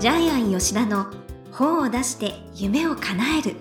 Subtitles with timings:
[0.00, 1.08] ジャイアン吉田の
[1.52, 3.56] 本を出して夢を叶える。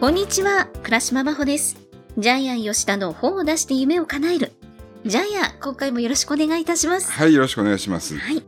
[0.00, 1.76] こんにちは倉島真帆です。
[2.18, 4.52] ジャイアン吉田の本を出して夢を叶える。
[5.06, 7.12] ジャイアン今回もよろしくお願いいたします。
[7.12, 8.18] はい、よろしくお願いします。
[8.18, 8.42] はい。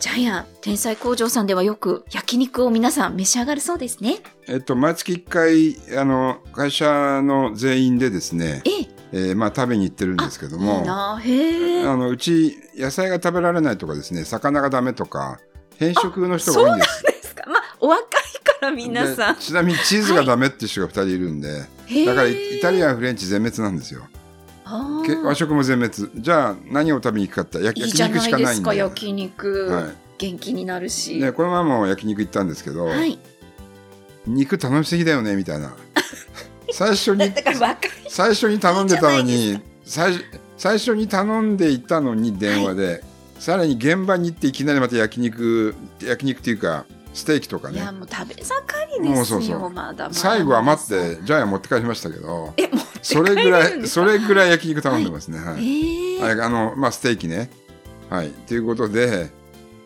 [0.00, 4.16] ジャイアン天才工場さんではよく焼肉を皆さん召し上がるそうですね。
[4.48, 8.75] えっと、毎月1回、あの、会社の全員でですね、ええ
[9.16, 11.20] えーまあ食べに行ってるんですけどいいも、あ
[11.96, 15.40] の、うち、野菜が食べられないとかですね、魚がダメとか、
[15.78, 17.02] 変色の人が多いんです。
[17.02, 18.04] ですかまあお若い
[18.44, 24.06] から皆さんでちなみにチーズがダメっていう人が2人いるんで、へーだからイタリアン、フレンチ全滅なんですよ。
[25.24, 26.10] 和食も全滅。
[26.16, 28.76] じゃあ何を食べに行くかって焼焼肉しないですかかないんで。
[28.76, 31.22] 焼肉、は元気になるし、い。
[31.22, 33.18] ね、この前も焼肉行ったんですけど、はい
[34.26, 35.72] 肉頼みすぎだよね、みたいな。
[36.72, 37.32] 最初に
[38.08, 40.24] 最初に頼んでたのに最初
[40.56, 43.04] 最初に頼んでいたのに電話で、
[43.38, 52.68] さらに現場に行っていきなりまた焼肉焼肉っていうかステーキとかいやねもう食べ盛りですよまだ最後余ってジャイアン持って帰りましたけどえ
[53.02, 55.38] それぐらいそれぐらい焼肉頼んでますね。
[55.38, 56.22] はい、えー。
[56.22, 57.50] はいあのまあステーキね。
[58.10, 58.30] はい。
[58.30, 59.30] ということで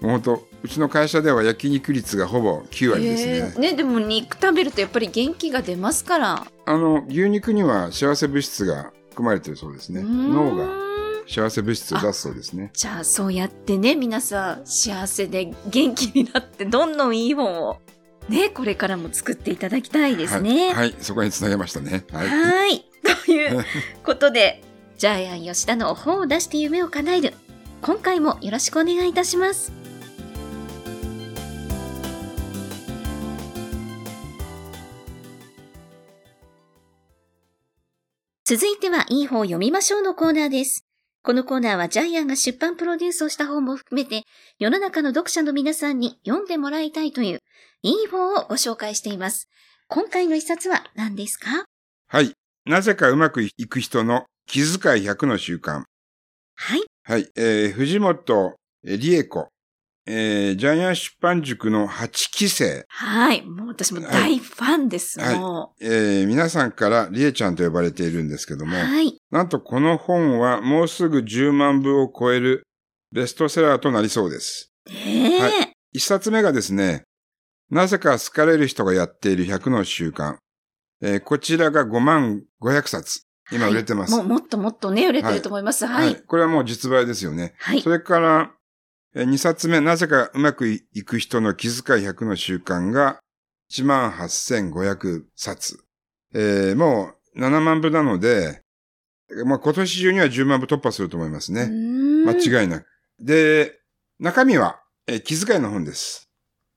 [0.00, 10.68] もう本当うちの会社では焼肉率がほぼ9割ですね、えーねでも肉食べるとやっぱり元気が出ますからあの牛肉には幸せ物質が含まれてるそうですね脳が
[11.26, 17.80] 幸せ物質を出すそうですねじゃあそうやってね皆さん幸せで元気になってどんどんいい本を
[18.28, 20.68] ねこれからも作っていただきたいですね。
[20.68, 22.04] はい、はいそこにつなげましたね。
[22.12, 22.28] はい。
[22.28, 22.84] はい。
[23.26, 23.64] という
[24.04, 24.62] ことで、
[24.98, 27.34] ジャイアン吉田の本を出して夢を叶える。
[27.82, 29.79] 今回もよろしくお願いいたします。
[38.50, 40.84] 続いては、いい本を読みましょうのコーナーです。
[41.22, 44.24] このコーナーはジャイアンが出版プロデュースをした本も含めて、
[44.58, 47.38] 世の中の読者の皆さんに読んでもらいたいという、
[47.82, 49.48] いい本をご紹介しています。
[49.86, 51.64] 今回の一冊は何ですか？
[52.08, 52.32] はい。
[52.64, 55.84] なぜかうまくいく人の気遣い100の習慣。
[56.56, 56.82] はい。
[57.04, 57.30] はい。
[57.36, 59.46] えー、藤本理恵子。
[60.06, 62.84] えー、ジャイアン出版塾の8期生。
[62.88, 63.42] はい。
[63.42, 65.20] もう私も大ファンです。
[65.20, 68.66] はいもえー、皆さんから理恵ちゃんと呼ばれているんですけどう。
[68.66, 69.20] も、はい。
[69.30, 72.66] なんとこの本はもうすぐ10万部を超える
[73.12, 74.72] ベストセラーとなりそうです。
[74.86, 75.48] ねえ、は
[75.92, 77.04] 一冊目がですね、
[77.70, 80.36] なぜか好かれる人がやっている100の習慣。
[81.02, 83.22] えーこちらが5万500冊。
[83.52, 84.14] 今売れてます。
[84.16, 85.84] もうもっともっとね、売れてると思います。
[85.84, 86.16] はい。
[86.22, 87.54] これはもう実売ですよね。
[87.58, 87.82] はい。
[87.82, 88.59] それから、えー
[89.14, 93.20] 2冊目、なぜかうまくいく人の気遣い100の習慣が
[93.70, 95.84] 18,500冊。
[96.34, 98.62] えーもう7万部なので、
[99.46, 101.66] まあ、今年中には10万部突破すると思いますね。
[102.24, 102.86] 間間違いなく。
[103.20, 103.78] で、
[104.18, 106.28] 中身は、えー気遣いの本です。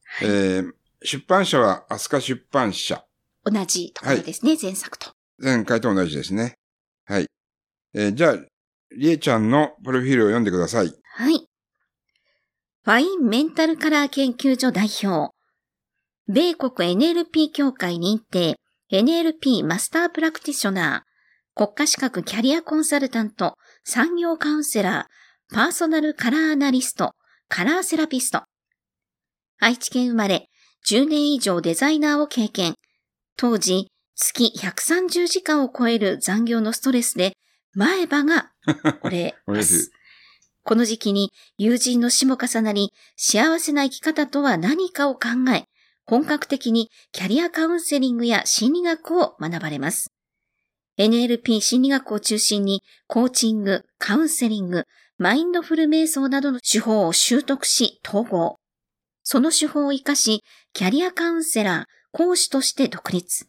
[0.06, 0.72] はいえー
[1.06, 3.04] 出版社は飛鳥出版社。
[3.44, 5.12] 同じところですね、前作と。
[5.38, 6.56] 前回と同じですね。
[7.06, 7.26] はい。
[7.94, 8.38] えーじゃあ、
[8.96, 10.94] りえちゃんのプロフィールを読んでください。
[11.04, 11.48] はい。
[12.86, 15.34] ファインメンタルカラー研究所代表。
[16.28, 18.58] 米国 NLP 協会認定
[18.92, 21.66] NLP マスタープラクティショナー。
[21.66, 23.56] 国家資格キャリアコンサルタント。
[23.86, 25.56] 産業カウンセラー。
[25.56, 27.14] パーソナルカラーアナリスト。
[27.48, 28.42] カラーセラピスト。
[29.62, 30.50] 愛知県生まれ。
[30.86, 32.76] 10年以上デザイナーを経験。
[33.38, 37.32] 当時、月130時間を超える残業のストレスで、
[37.76, 38.52] 前歯が
[39.04, 39.94] 折れます。
[40.64, 45.66] この時期に友人の死も重なり、幸せな生き方とは何かを考え、
[46.06, 50.12] 本格的にキャリアカウンセリングや心理学を学ばれます。
[50.98, 54.86] NLP 心理学を中心に、コーチング、カウンセリング、
[55.18, 58.58] マインドフル瞑想などの手法を習得し、統合。
[59.24, 60.44] その手法を活かし、
[60.74, 63.48] キャリアカウンセラー、講師として独立。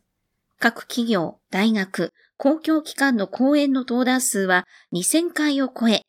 [0.59, 6.03] 各企業、大学、公共機関の講演の登壇数は2000回を超え、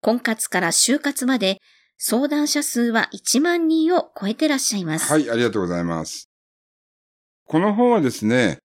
[0.00, 1.58] 婚活から就活まで
[1.96, 5.10] 相談者数は1万人を超えてらっしゃいます。
[5.12, 6.28] はい、ありがとうございます。
[7.44, 8.58] この本はですね、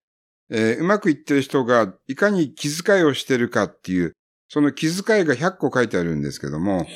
[0.50, 4.12] えーうまくいってる人がいかに気遣いをしてるかっていう、
[4.48, 6.86] その気遣いが100個書いてあるんですけども、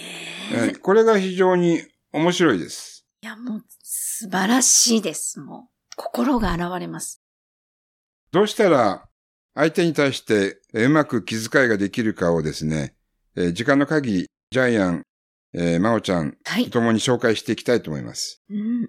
[0.52, 1.82] えーこれが非常に
[2.12, 3.06] 面白いです。
[3.23, 5.40] いや、もう素晴らしいです。
[5.40, 7.20] もう心が現れます。
[8.31, 9.08] どうしたら
[9.55, 12.94] 相手に対してえーうまく気遣いができるかをですね、
[13.35, 15.03] えー時間の限り、ジャイアン、
[15.55, 16.65] えー、まおちゃんはい。
[16.65, 18.43] と共に紹介していきたいと思います。
[18.50, 18.89] うん、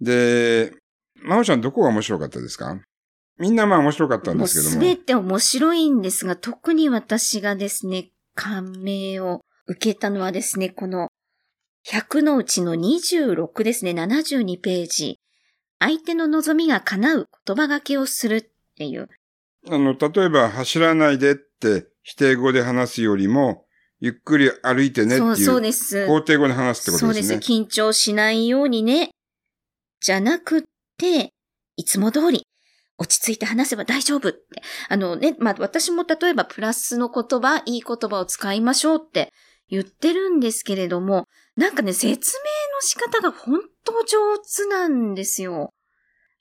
[0.00, 0.72] で、
[1.22, 2.80] まおちゃんどこが面白かったですか？
[3.38, 4.70] みんなまあ面白かったんですけども。
[4.72, 11.08] すべて面白いんですが、特に私がですね、感銘を受けたのはですね、この
[11.86, 15.18] 100のうちの26ですね、72ページ。
[15.80, 18.42] 相手の望みが叶う言葉がけをするっ
[18.78, 19.08] ていう。
[19.68, 23.63] あの、例えば、走らないでって否定語で話すよりも、
[24.04, 25.36] ゆっくり歩いてねっていう。
[25.36, 26.06] そうそうです。
[26.06, 27.28] 肯定語で話すってことそうですす。
[27.30, 27.40] でね。
[27.42, 29.08] 緊張しないようにね。
[30.02, 30.62] じゃなくっ
[30.98, 31.32] て、
[31.76, 32.46] いつも通り、
[32.98, 34.40] 落ち着いて話せば大丈夫って。
[34.90, 39.32] あのね、まあ私も例えばプラスの言葉、いい言葉を使いましょうって
[39.70, 41.24] 言ってるんですけれども、
[41.56, 45.70] なんかね、説明の仕方が本当上手なんですよ。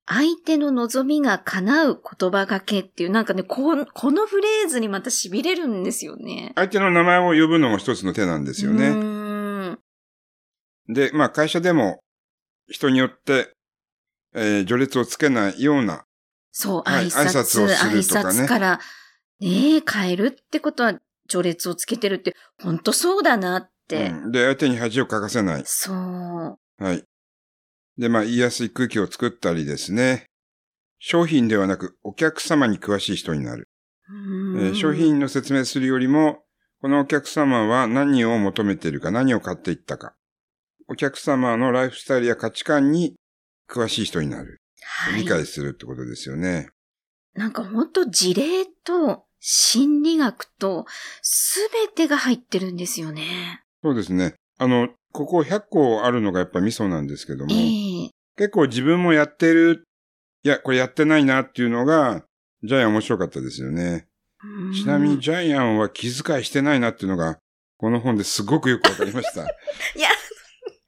[0.05, 6.51] 相手の望みが叶う言葉がけっていう、なんかね、このこのフレーズにまた痺れるんですよね。
[6.55, 9.77] 相手の名前を呼ぶのも一つの手なんですようね。
[10.89, 12.01] で、まあ会社でも
[12.67, 13.53] 人によって、
[14.33, 16.05] えー序列をつけないような、
[16.51, 18.79] そう、はい挨拶、挨拶をするとかね挨拶から、
[19.39, 20.99] ねえ、変えるってことは、
[21.29, 24.09] 序列をつけてるって、本当そうだなって。
[24.09, 25.63] うんで、相手に恥をかかせない。
[25.65, 25.95] そう。
[26.83, 27.03] はい。
[27.97, 30.25] で、まあ言いやすい空気を作ったりですね。
[30.99, 33.67] 商品ではなくお客様に詳しい人になる。
[34.55, 36.43] えー商品の説明するよりも、
[36.81, 40.15] このお客様は何を求めているか、何を買っていったか。
[40.87, 43.15] お客様のライフスタイルや価値観に
[43.69, 44.59] 詳しい人になる。
[44.85, 46.69] はい理解するってことですよね。
[47.35, 50.85] なんか本当事例と心理学と
[51.21, 53.63] すべてが入ってるんですよね。
[53.81, 54.35] そうですね。
[54.57, 59.83] あの、ここ100個あるのがやっぱミソなんですけども、ええ結構自分もやってる、
[60.43, 62.23] いや、これやってないなっていうのが、
[62.63, 64.07] ジャイアン面白かったですよね。
[64.43, 67.37] うんちなみにジャイアンは気遣いしてないなっていうのが、
[67.77, 69.43] この本ですごくよくわかりました。
[69.95, 70.09] いや、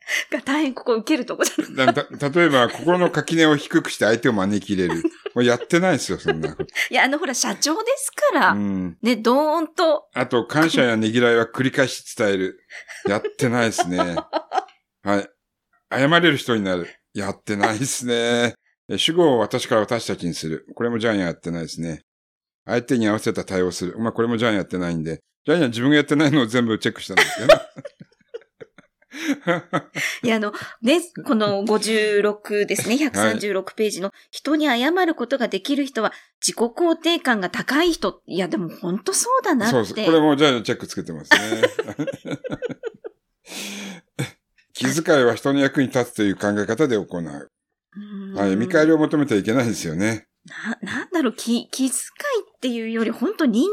[0.32, 1.44] が大変ここ受けるとこ
[1.76, 1.92] だ。
[1.92, 5.04] だた例えば、心の垣根を低くして相手を招き入れる。
[5.34, 6.74] もうやってないですよ、そんなこと。
[6.90, 8.50] いや、あの、ほら、社長ですから。
[8.52, 8.98] うん。
[9.02, 10.08] ね、どーんと。
[10.14, 12.60] あと、感謝やねぎらいは繰り返し伝える。
[13.08, 13.98] やってないですね。
[15.04, 15.30] はい。
[15.92, 16.88] 謝れる人になる。
[17.14, 18.56] やってないですね。
[18.88, 20.66] え主語を私から私たちにする。
[20.76, 22.02] これもジャイアンやってないですね。
[22.66, 23.98] 相手に合わせた対応する。
[23.98, 25.20] まあ、これもジャイアンやってないんで。
[25.46, 27.62] ジャイアン自分がやってないのを全部チェックしたんですけど。
[30.24, 38.22] いや、あの、ね、この56ですね、136ページの、人に謝ることができる人は自己肯定感が高い人。
[38.26, 39.74] いや、でも本当そうだなって。
[39.74, 40.06] そうです。
[40.06, 41.62] これもジャイアンチェックつけてますね。
[44.74, 47.50] 気遣いは人の役に立つという考え方で行う。
[47.98, 48.00] う
[48.34, 48.56] んはい。
[48.58, 50.28] 見返りを求めてはいけないですよね。
[50.46, 53.70] な、なんだろう、気、気遣いっていうより、本当人間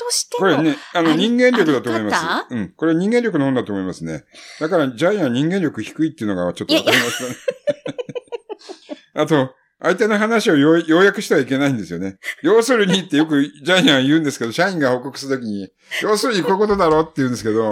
[0.00, 0.56] としての。
[0.56, 2.24] これね、あの人間力だと思います。
[2.50, 2.68] うん。
[2.70, 4.24] これ人間力の本だと思いますね。
[4.58, 7.36] だからジャイアン人間力低いっていうのがちょっとわかりましたね。
[9.14, 12.18] あと、相手の話を要要約してはいけないんですよね。
[12.42, 15.70] 要するにってよくジャイアン言うんですけど、社員が報告するときに、
[16.02, 17.70] 要するにこういうことだろうって言うんですけど、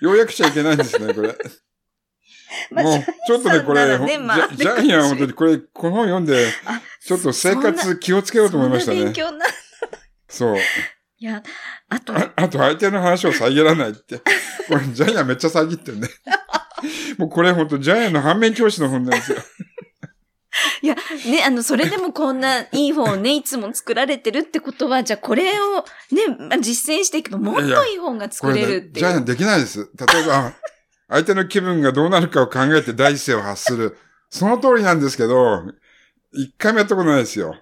[0.00, 1.34] 要約しちゃいけないんですね、これ。
[2.70, 9.12] まあもう、ちょっとね、これ、まあジャイアン本当に これ、この本読んで、あちょっと生活気をつけようと思いましたね。
[10.28, 10.56] そう。
[11.20, 11.42] いや、
[11.88, 14.18] あと、ああと相手の話を遮らないって。
[14.68, 16.08] これ、ジャイアンめっちゃ遮ってるね。
[17.18, 19.38] もうこれ本当ジャイアンの反面教師の本なんですよ。
[20.82, 28.92] いや、ね、あの、それでもこんないい本をね、いつも作られてるってことは、じゃあこれをね、まあ実践していけばもっといい本がこ作れるっていう。
[28.92, 29.90] ジャイアンできないです。
[29.98, 30.52] 例えば、
[31.08, 33.96] 相手の気分がどうなるかを考えて第一声を発する。
[34.30, 35.62] その通りなんですけど、
[36.32, 37.54] 一回もやったことないですよ。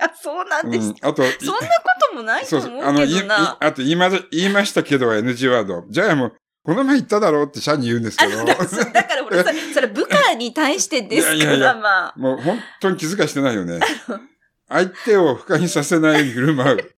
[0.00, 0.88] あ、そうなんです。
[0.88, 0.96] うん。
[1.00, 1.66] あと、いそんなこ
[2.10, 2.70] ともないとそうそう。
[2.82, 3.56] あの、思うけいいどな。
[3.60, 5.84] あと言いま、言いましたけどは NG ワード。
[5.88, 8.44] ジャイアンも、この前言っただろうって社に言うんですけど。
[8.44, 12.14] だだから俺さ、 それ部下に対してですから、いやいやいやまあ。
[12.16, 13.80] もう本当に気遣いしてないよね。
[14.68, 16.94] 相手を不快にさせないように振る舞う。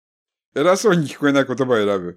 [0.55, 2.15] 偉そうに聞こえない言葉を選ぶ。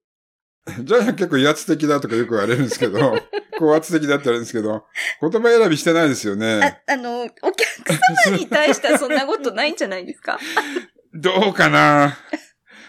[0.67, 2.99] ジャイアン結構威圧的だとかよく言われるんですけど、
[3.59, 4.85] 高圧的だって言われるんですけど、
[5.21, 6.83] 言葉選びしてないですよね。
[6.89, 10.39] あ、あの、お客様に対してはそんなことないんじゃないですか？
[11.15, 12.17] どうかな？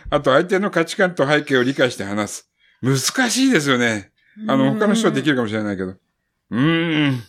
[0.10, 2.50] あと相手の価値観と背景を理解して話す。
[2.82, 2.98] 難
[3.30, 4.12] しいですよね。
[4.48, 5.32] あの、他の人はできる。
[5.34, 5.92] るかもしれないけど。
[5.92, 7.24] うーん。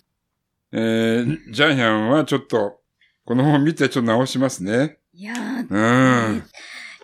[0.72, 2.80] えー、ジャイアンはちょっと、
[3.24, 4.98] この本見てちょっと直しますね。
[5.14, 6.44] いやーうん。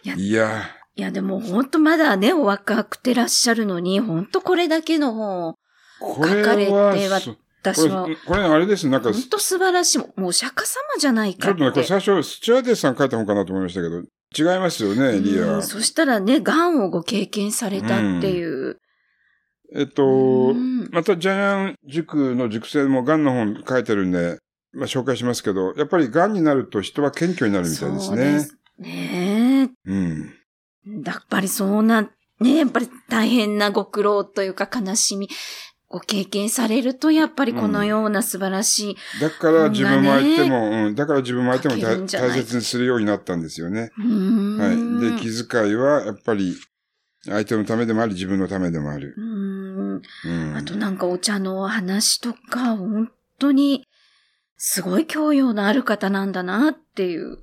[0.02, 0.62] いやいや。
[0.95, 5.59] いや、でも本当まだね、お若くてらっしゃるのに、本当これだけの本を、
[6.00, 7.21] 書かれては
[7.62, 8.88] 私はこ、れ、これあれです。
[8.88, 9.99] なんか、ち本当素晴らしい。
[9.99, 11.71] もうお釈迦様じゃないょっとね。
[11.71, 14.02] これ最初、スチュワーデスさん書いた本かなと思いましたけど、
[14.37, 15.62] 違いますよね、リアうん。
[15.62, 18.78] そしたらね、癌をご経験されたっていう。
[19.75, 24.38] えっとう、んまたジャイアン塾の塾生も癌の本書いてるんで、
[24.73, 28.11] まあ紹介しますけど、やっぱり癌になると人は謙虚になるみたいですね。
[28.11, 30.35] そうですねうん。
[31.04, 35.28] やっぱりそうな、ね、やっぱり大変なご苦労というか悲しみ、
[35.92, 43.90] ご経験されると、やっぱりこのような素晴らしい、だから自分も相手も、うん、だから自分も相手も大切にするようになったんですよね。
[44.58, 45.00] はい。
[45.00, 46.56] で、気遣いはやっぱり
[47.26, 49.14] 相手のためでもあり、自分のためでもある。
[49.16, 50.56] うーんうん。
[50.56, 53.84] あとなんかお茶の話とか、本当に、
[54.56, 57.38] すごい教養のある方なんだなっていう。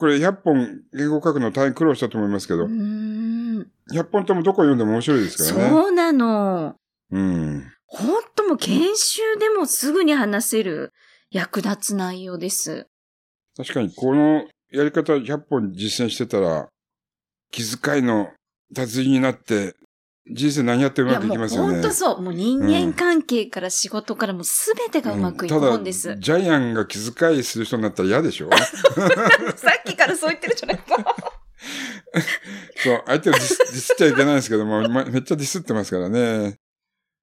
[0.00, 5.70] これ100本言語書くの大変苦労したと思いますけど、うーん100本ともどこ読んでも面白いですからね。
[5.70, 6.74] そうなの。
[7.12, 7.72] うん。
[7.86, 10.92] 本当もう研修でもすぐに話せる
[11.30, 12.86] 役立つ内容です。
[13.56, 16.68] 確かにこのやり方100本実践してたら、
[17.50, 18.30] 気遣いの
[18.74, 19.74] 達人になって、
[20.32, 21.72] 人生何やってうまくいきますよね。
[21.80, 22.22] 本当そう。
[22.22, 26.04] もう人間関係から仕事からもうすべてがうまくいくもんです。
[26.10, 28.50] ただ、ジャイアンが気遣いする人になったら嫌でしょ？
[29.56, 30.84] さっきからそう言ってるじゃないか。
[32.76, 36.59] そう、相手をディスっちゃいけないんですけども、まめっちゃディスってますからね。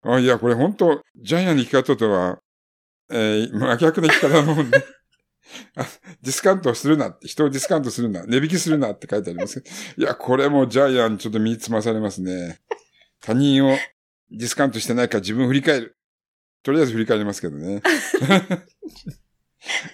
[0.04, 2.40] あいや、これ本当ジャイアンの生き方とは、
[3.12, 4.78] えー、真逆の生き方なもんで、
[5.76, 5.86] あ
[6.22, 9.76] ディスカウントするなって、人をディスカウントするな、値引きするなって書いてありますけど。
[10.04, 12.60] いや、これもジャイアンちょっと身につまされますね。
[13.22, 13.78] 他人を
[14.32, 15.98] ディスカウントしてないから自分を振り返る。
[16.64, 17.82] とりあえず振り返りますけどね。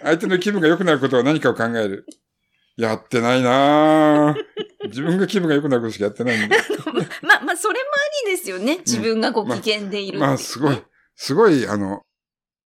[0.02, 2.06] 相手の気分が良くなることは何かを考える。
[2.76, 4.88] やってないなぁ。
[4.88, 6.58] 自分が気分が良くなることしかやってないんで。
[7.22, 7.33] ま あまあ、そ
[7.74, 8.78] れもありですよね。
[8.80, 10.82] 自分がご機嫌でいるね、まあ、すごい、
[11.16, 12.02] すごい、あの、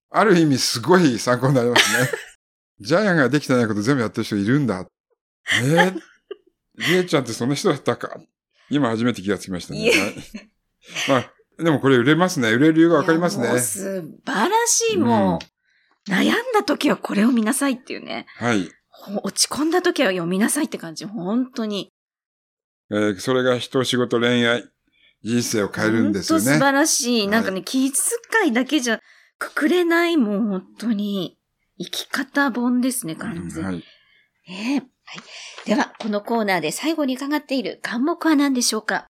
[0.09, 2.09] ある意味すごい参考になりますね。
[2.79, 4.85] ジャイアンができてないこと全部やってる人いるんだ。
[5.63, 5.99] えー、
[6.75, 8.19] りえちゃんってそんな人だったか。
[8.69, 9.91] 今初めて気がつきましたね。
[11.07, 12.51] まあ、でもこれ売れますね。
[12.51, 13.47] 売れる理由がわかりますね。
[13.59, 15.39] 素晴らしい、も
[16.07, 18.25] う、悩んだ時はこれを見なさいっていうね。
[18.35, 18.69] はい。
[18.89, 21.05] ほ落ち込んだ時は読みなさいって感じ。
[21.05, 21.91] 本当に。
[22.91, 24.63] えーそれが人、仕事、恋愛、
[25.23, 26.45] 人生を変えるんですよね。
[26.45, 27.23] 本当素晴らしい。
[27.23, 28.99] いなんかね、気遣いだけじゃ
[29.39, 31.37] くくれない、もう本当に、
[31.79, 33.69] 生き方本ですね、完全に。
[33.69, 33.83] はい。
[34.75, 34.83] はい。
[35.65, 39.07] では、このコーナーで最後に伺っている願目は何でしょうか？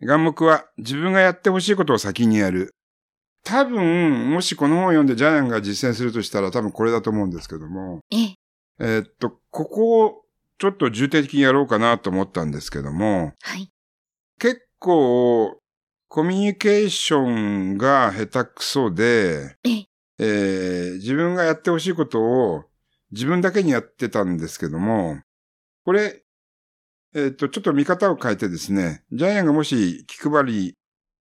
[0.00, 2.70] 眼目は自分がやってほしいことを先にやる。
[3.44, 8.34] 多分、もしこの本を読んでジャイアンが実践するとしたら多分これだと思うんですけども、ええ、
[8.78, 10.22] えーっと、ここを
[10.58, 13.70] ちょっと重点的にやろうかなと思ったんですけども、はい。
[14.38, 15.60] 結構、
[16.08, 19.86] コミュニケーションが下手くそで、ええ、
[20.18, 22.64] えー自分がやってほしいことを
[23.12, 25.20] 自分だけにやってたんですけども、
[25.84, 26.24] これ、
[27.14, 30.74] えっ、と、ちょっと見方を変えてですね、ジャイアンがもし気配り、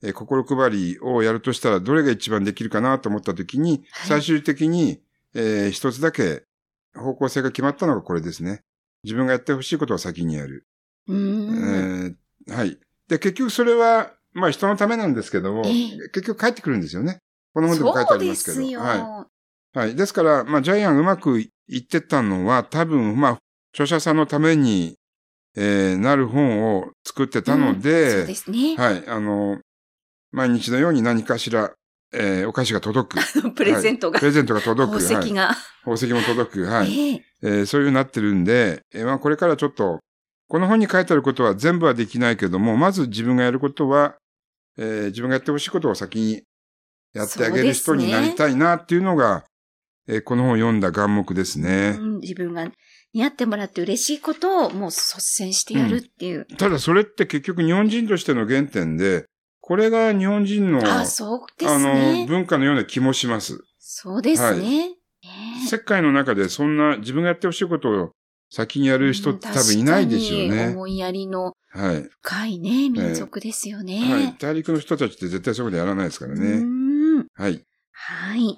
[0.02, 5.00] えー心配りをやるとしたらどれが一番できるかなと思ったときに、はい最終的に、
[5.34, 6.44] えー一つだけ
[6.94, 8.62] 方向性が決まったのがこれですね。
[9.02, 10.66] 自分がやってほしいことを先にやる。
[11.08, 12.14] えー
[12.50, 12.78] はい。
[13.08, 17.18] で、結局それは、まあ人のためなんですけども、ええ結局帰ってくるんですよね。
[17.52, 18.54] この本でも書いてありますけど。
[18.56, 18.80] そうですよ。
[18.80, 19.26] は
[19.74, 19.78] い。
[19.78, 19.94] はい。
[19.96, 23.38] ですから、まあ、ジャイアンうまくいってたのは、多分、まあ、
[23.72, 24.96] 著者さんのために、
[25.56, 28.74] えーなる本を作ってたのうんで、そうですね。
[28.76, 29.04] はい。
[29.06, 29.60] あの、
[30.32, 31.72] 毎日のように何かしら、
[32.12, 33.50] えーお菓子が届く。
[33.54, 34.98] プレゼントが、プレゼントが届く。
[35.00, 35.46] 宝石が。
[35.48, 35.56] はい。
[35.80, 36.62] 宝石も届く。
[36.64, 36.98] はい。
[36.98, 40.00] えええーそういうふうになってるんで、えーまあ、これからちょっと、
[40.48, 44.16] この本に書いてあることは全部はできないけども、まず自分がやることは、
[44.76, 46.42] えー自分がやってほしいことを先に
[47.14, 49.44] やってあげる人になりたいなっていうのが、
[50.06, 51.96] えーこの本を読んだ眼目ですね。
[51.98, 52.70] うん自分が
[53.14, 56.46] 似合ってもらって嬉しいことをもう率先してやるっていう。
[56.58, 59.26] ただそれって結局日本人としての原点で、
[59.60, 62.26] これが日本人の、あ、そうであの。
[62.26, 63.60] 文化のような気もします。
[63.78, 64.90] そうですね。
[65.22, 68.10] ええ世界の中でそんな自分がやってほしいことを
[68.54, 70.68] 先にやる人って多分いないでしょうね。
[70.68, 72.08] 思いやりのはい。
[72.22, 73.98] 深いね、民族ですよね。
[74.08, 74.34] はい。
[74.38, 77.24] 大陸の人たちって絶対そことやらないですからうね。
[77.34, 77.64] はい。
[77.90, 78.56] はい。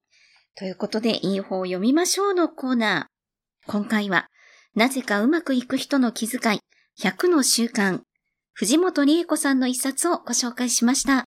[0.54, 3.70] ということで、いい方を読みましょうのコーナー。
[3.70, 4.26] 今回は、
[4.74, 6.60] なぜかうまくいく人の気遣い、
[7.00, 8.00] 100の習慣、
[8.52, 11.24] 藤本理恵子さんの一冊をご紹介しました。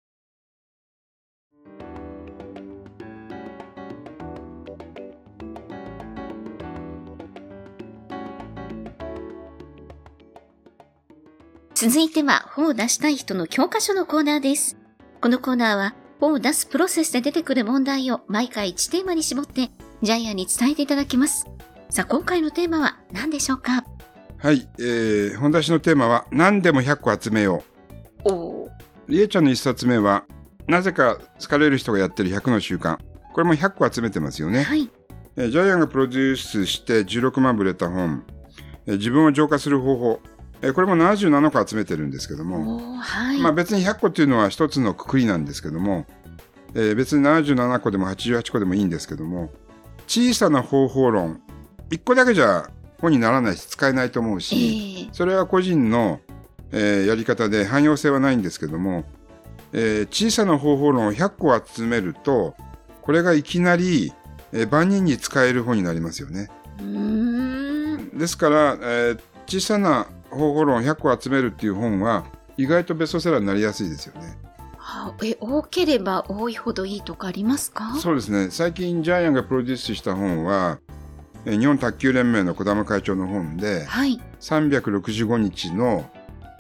[11.82, 14.76] 続いては、本を出したい人の教科書のコーナーです。
[15.22, 19.70] このコーナーは、本を出すプロセスで出てくる問題を毎回1テーマに絞って、
[20.02, 21.46] ジャイアンに伝えていただきます。
[21.90, 23.86] さあ、今回のテーマは何でしょうか？
[24.40, 24.68] はい。
[24.78, 27.64] えー、本出しのテーマは、何でも100個集めよ
[28.26, 28.66] おお。
[28.66, 28.72] う。
[29.08, 30.26] りえちゃんの一冊目は、
[30.68, 32.98] なぜか好かれる人がやってる100の習慣。
[33.34, 34.64] これも100個集めてますよね。
[34.64, 34.90] はい。
[35.38, 38.26] えージャイアンがプロデュースして16万部売れた本、
[38.86, 40.20] えー自分を浄化する方法、
[40.62, 43.40] えーこれも77個集めてるんですけども、はい。
[43.42, 46.06] まあ別に100個っていうのは一つのくくりなんですけども、
[46.74, 49.52] えー別に77個でも88個でもいいんですけども、
[50.08, 51.40] 小さな方法論、
[51.92, 56.20] 1個だけじゃ本にならないし使えないと思うし、ええそれは個人の、
[56.72, 59.06] えーやり方で汎用性はないんですけども、
[59.72, 62.56] えー小さな方法論を100個集めると、
[63.02, 64.12] これがいきなり、
[64.52, 66.50] えー万人に使える本になりますよね。
[68.14, 72.26] ですから、えー小さな方法論を100個集めるっていう本は、
[72.58, 74.38] 意外とベストセラーになりやすいですよね。
[74.78, 77.96] あえ、多ければ多いほどいいとかありますか？
[78.00, 78.50] そうですね。
[78.50, 80.80] 最近ジャイアンがプロデュースした本は、
[81.46, 84.20] えー日本卓球連盟の児玉会長の本で、はい。
[84.40, 86.10] 365日の、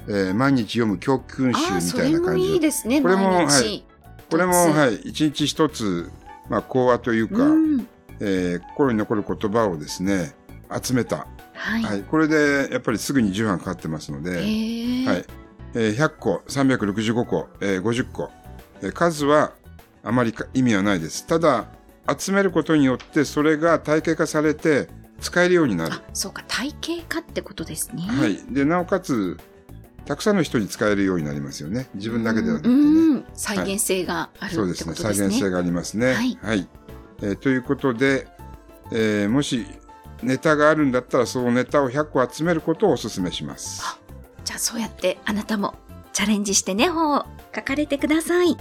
[0.07, 3.45] えー毎日読む教訓集みたいな感じでいいですね、これも。
[3.45, 3.85] はい
[4.29, 6.11] これも、はい、一日一つ、
[6.49, 7.87] まあ、講話というか、うん。
[8.19, 10.35] えー心に残る言葉をですね、
[10.81, 11.25] 集めた。
[11.59, 11.83] はい。
[11.83, 12.03] はい。
[12.03, 14.31] これで、やっぱりすぐに10版かかってますので。
[14.37, 14.45] はい。
[15.75, 18.31] えー100個、365個、えー50個、
[18.81, 19.51] えー数は
[20.03, 21.27] あまりか意味はないです。
[21.27, 21.67] ただ、
[22.17, 24.87] 集めることによって、それが体系化されて、
[25.19, 28.03] 使えるようになるあ。、そうか、体系化ってことですね。
[28.03, 28.39] はい。
[28.49, 29.37] で、なおかつ、
[30.05, 31.87] たくさんの人に使えるようになりますよね。
[31.93, 32.71] 自分だけではなくてう
[33.13, 33.15] ね。
[33.19, 33.25] ん。
[33.33, 34.91] 再現性があるそうですね。
[34.93, 34.95] ね。
[34.97, 36.13] 再現性がありますね。
[36.13, 36.23] は
[36.55, 36.67] い
[37.21, 38.27] えーということで、
[38.93, 39.65] えーもし
[40.21, 43.99] ネタがあるんだったら、そのネタを100個集めることをお勧めします。
[44.43, 45.75] じゃあそうやってあなたも
[46.13, 48.57] チャレンジしてね、本を書かれてください。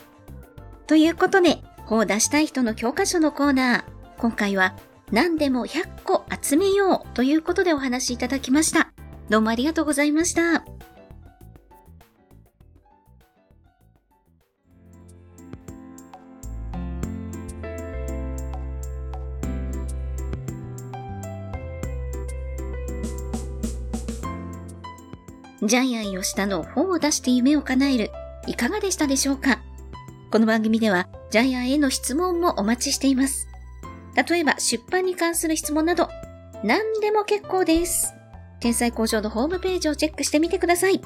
[0.87, 3.85] ということで、本を出したい人の教科書のコーナー。
[4.19, 4.75] 今回は
[5.11, 8.93] 何でも100個集めようということでお話しいただきました。
[9.29, 10.65] どうもありがとうございました。
[25.69, 28.11] ジャイアン吉田の本を出して夢を叶える、
[28.47, 29.61] いかがでしたでしょうか？
[30.31, 33.49] この番組では、ジャイアンへの質問もお待ちしています。
[34.31, 36.09] 例えば、出版に関する質問など、
[36.65, 38.15] 何でも結構です。
[38.61, 41.03] 天才工場のホームページをチェックしてみてください。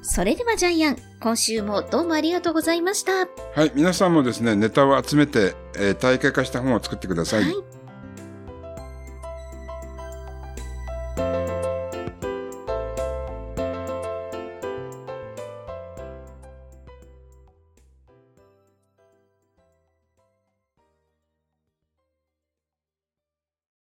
[0.00, 3.12] それではジャイアン、今週もどうもありがとうございました。
[3.22, 3.72] ははい。
[3.74, 7.50] 皆さんもですね、ネタを集めて、えー体系化した本を作ってください。
[7.50, 7.54] い。